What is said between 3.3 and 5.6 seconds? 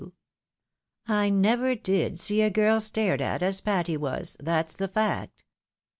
as Patty was— that's the fact.